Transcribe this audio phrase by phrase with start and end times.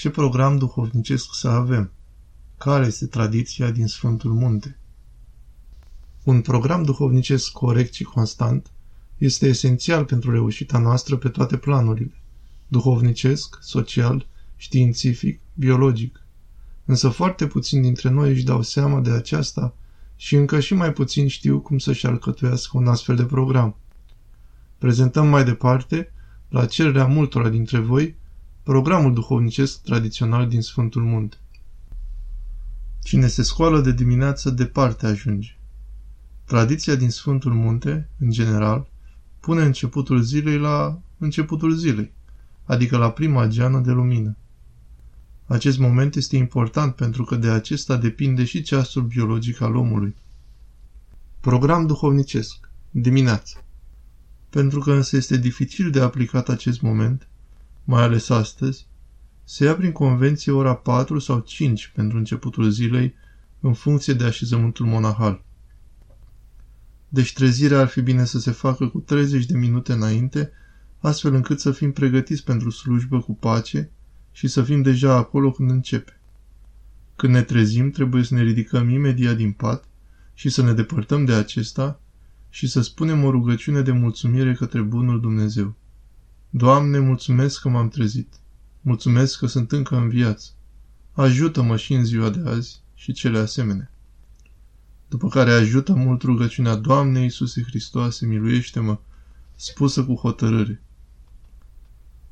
[0.00, 1.90] Ce program duhovnicesc să avem?
[2.58, 4.78] Care este tradiția din Sfântul Munte?
[6.24, 8.70] Un program duhovnicesc corect și constant
[9.18, 12.14] este esențial pentru reușita noastră pe toate planurile,
[12.68, 14.26] duhovnicesc, social,
[14.56, 16.24] științific, biologic.
[16.84, 19.74] Însă foarte puțini dintre noi își dau seama de aceasta
[20.16, 23.76] și încă și mai puțin știu cum să-și alcătuiască un astfel de program.
[24.78, 26.12] Prezentăm mai departe,
[26.48, 28.18] la cererea multora dintre voi,
[28.70, 31.36] programul duhovnicesc tradițional din Sfântul Munte.
[33.02, 35.58] Cine se scoală de dimineață departe ajunge.
[36.44, 38.88] Tradiția din Sfântul Munte, în general,
[39.40, 42.12] pune începutul zilei la începutul zilei,
[42.64, 44.36] adică la prima geană de lumină.
[45.46, 50.16] Acest moment este important pentru că de acesta depinde și ceasul biologic al omului.
[51.40, 52.70] Program duhovnicesc.
[52.90, 53.64] Dimineața.
[54.50, 57.29] Pentru că însă este dificil de aplicat acest moment,
[57.84, 58.86] mai ales astăzi,
[59.44, 63.14] se ia prin convenție ora 4 sau 5 pentru începutul zilei,
[63.60, 65.44] în funcție de așezământul monahal.
[67.08, 70.52] Deci trezirea ar fi bine să se facă cu 30 de minute înainte,
[70.98, 73.90] astfel încât să fim pregătiți pentru slujbă cu pace
[74.32, 76.20] și să fim deja acolo când începe.
[77.16, 79.84] Când ne trezim, trebuie să ne ridicăm imediat din pat
[80.34, 82.00] și să ne depărtăm de acesta
[82.48, 85.76] și să spunem o rugăciune de mulțumire către Bunul Dumnezeu.
[86.50, 88.34] Doamne, mulțumesc că m-am trezit.
[88.80, 90.50] Mulțumesc că sunt încă în viață.
[91.12, 93.92] Ajută-mă și în ziua de azi și cele asemenea.
[95.08, 98.98] După care ajută mult rugăciunea Doamnei Iisuse Hristoase, miluiește-mă,
[99.56, 100.82] spusă cu hotărâre.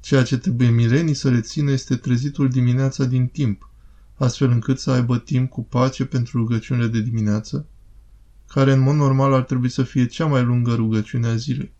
[0.00, 3.70] Ceea ce trebuie mirenii să rețină este trezitul dimineața din timp,
[4.14, 7.66] astfel încât să aibă timp cu pace pentru rugăciunile de dimineață,
[8.46, 11.75] care în mod normal ar trebui să fie cea mai lungă rugăciune a zilei.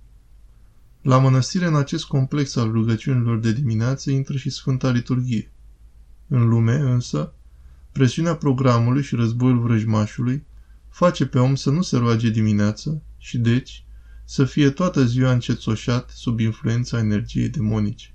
[1.06, 5.52] La mănăstire, în acest complex al rugăciunilor de dimineață, intră și Sfânta Liturghie.
[6.28, 7.34] În lume, însă,
[7.92, 10.44] presiunea programului și războiul vrăjmașului
[10.88, 13.84] face pe om să nu se roage dimineață și, deci,
[14.24, 18.14] să fie toată ziua încețoșat sub influența energiei demonice.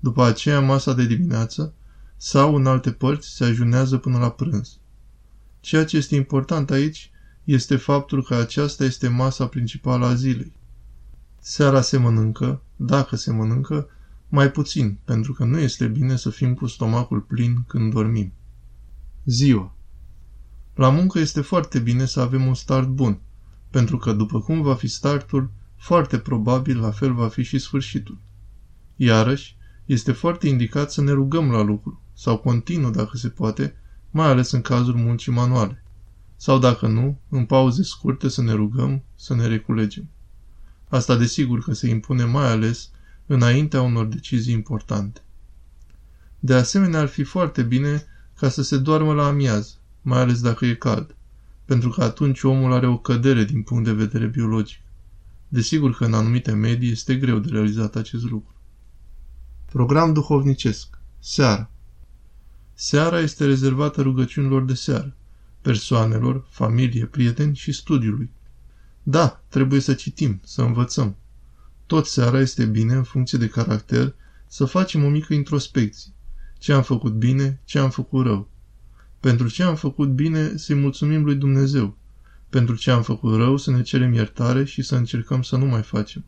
[0.00, 1.74] După aceea, masa de dimineață
[2.16, 4.78] sau, în alte părți, se ajunează până la prânz.
[5.60, 7.10] Ceea ce este important aici
[7.44, 10.58] este faptul că aceasta este masa principală a zilei.
[11.42, 13.88] Seara se mănâncă, dacă se mănâncă,
[14.28, 18.32] mai puțin, pentru că nu este bine să fim cu stomacul plin când dormim.
[19.24, 19.74] Ziua
[20.74, 23.20] La muncă este foarte bine să avem un start bun,
[23.70, 28.18] pentru că după cum va fi startul, foarte probabil la fel va fi și sfârșitul.
[28.96, 29.56] Iarăși,
[29.86, 33.74] este foarte indicat să ne rugăm la lucru, sau continuu dacă se poate,
[34.10, 35.84] mai ales în cazul muncii manuale.
[36.36, 40.08] Sau dacă nu, în pauze scurte să ne rugăm, să ne reculegem.
[40.90, 42.90] Asta desigur că se impune mai ales
[43.26, 45.22] înaintea unor decizii importante.
[46.38, 48.04] De asemenea, ar fi foarte bine
[48.38, 51.14] ca să se doarmă la amiază, mai ales dacă e cald,
[51.64, 54.80] pentru că atunci omul are o cădere din punct de vedere biologic.
[55.48, 58.54] Desigur că în anumite medii este greu de realizat acest lucru.
[59.64, 60.98] Program duhovnicesc.
[61.18, 61.70] Seara.
[62.74, 65.16] Seara este rezervată rugăciunilor de seară,
[65.60, 68.30] persoanelor, familie, prieteni și studiului.
[69.10, 71.16] Da, trebuie să citim, să învățăm.
[71.86, 74.14] Tot seara este bine, în funcție de caracter,
[74.46, 76.12] să facem o mică introspecție.
[76.58, 78.48] Ce am făcut bine, ce am făcut rău.
[79.20, 81.96] Pentru ce am făcut bine, să-i mulțumim lui Dumnezeu.
[82.48, 85.82] Pentru ce am făcut rău, să ne cerem iertare și să încercăm să nu mai
[85.82, 86.24] facem.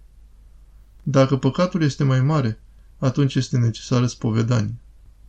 [1.03, 2.60] Dacă păcatul este mai mare,
[2.99, 4.75] atunci este necesară spovedanie.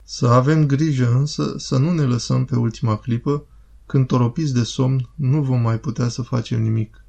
[0.03, 3.46] Să avem grijă însă să nu ne lăsăm pe ultima clipă,
[3.85, 7.03] când toropiți de somn nu vom mai putea să facem nimic.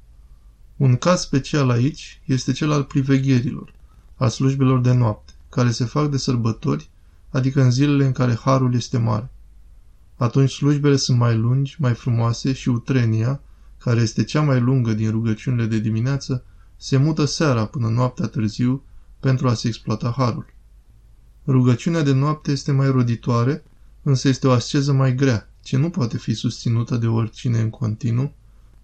[0.77, 3.73] Un caz special aici este cel al privegherilor,
[4.15, 6.89] a slujbelor de noapte, care se fac de sărbători,
[7.29, 9.31] adică în zilele în care harul este mare.
[10.15, 13.41] Atunci slujbele sunt mai lungi, mai frumoase și utrenia,
[13.77, 16.43] care este cea mai lungă din rugăciunile de dimineață,
[16.77, 18.83] se mută seara până noaptea târziu
[19.19, 20.45] pentru a se exploata harul.
[21.47, 23.63] Rugăciunea de noapte este mai roditoare,
[24.03, 28.33] însă este o asceză mai grea, ce nu poate fi susținută de oricine în continuu,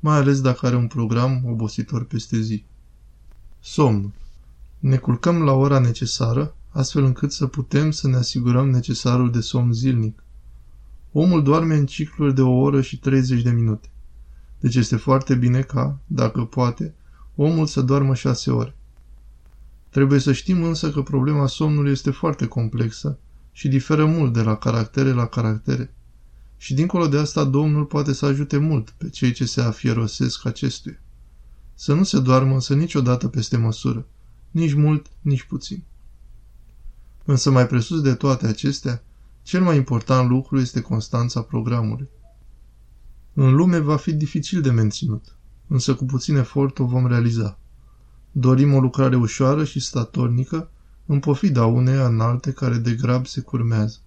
[0.02, 2.66] mai ales dacă are un program obositor peste zi.
[3.60, 4.12] Somnul.
[4.80, 9.74] Ne culcăm la ora necesară, astfel încât să putem să ne asigurăm necesarul de somn
[9.74, 10.24] zilnic.
[11.12, 13.90] Omul doarme în cicluri de o oră și 30 de minute.
[14.60, 16.96] Deci este foarte bine ca, dacă poate,
[17.36, 18.76] omul să doarmă șase ore.
[19.90, 23.20] Trebuie să știm însă că problema somnului este foarte complexă
[23.52, 25.94] și diferă mult de la caractere la caractere.
[26.62, 31.00] Și dincolo de asta, Domnul poate să ajute mult pe cei ce se afierosesc acestuia.
[31.74, 34.06] Să nu se doarmă însă niciodată peste măsură,
[34.52, 35.84] nici mult, nici puțin.
[37.26, 39.04] Însă mai presus de toate acestea,
[39.44, 42.10] cel mai important lucru este constanța programului.
[43.34, 45.36] În lume va fi dificil de menținut,
[45.68, 47.60] însă cu puțin efort o vom realiza.
[48.32, 50.70] Dorim o lucrare ușoară și statornică,
[51.06, 53.98] în pofida uneia înalte care de grab se curmează.